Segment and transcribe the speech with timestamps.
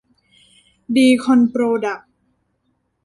[0.95, 2.09] ดีคอนโปรดักส์